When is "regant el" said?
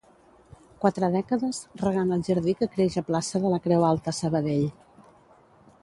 1.83-2.25